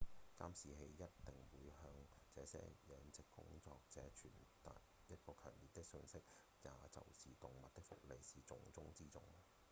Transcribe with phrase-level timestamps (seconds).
[0.39, 1.93] 「監視器一定會向
[2.33, 2.57] 這些
[2.87, 4.29] 養殖工作者傳
[4.63, 4.75] 達
[5.09, 6.17] 一個強烈訊息
[6.63, 9.21] 也就是動物的福利是重中之重」